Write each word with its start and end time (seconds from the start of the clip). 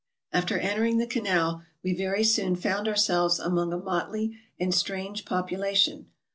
After 0.33 0.57
entering 0.57 0.97
the 0.97 1.05
canal, 1.05 1.61
we 1.83 1.93
very 1.95 2.23
soon 2.23 2.55
found 2.55 2.87
ourselves 2.87 3.37
among 3.37 3.71
a 3.71 3.77
motley 3.77 4.35
and 4.59 4.73
strange 4.73 5.25
population. 5.25 6.07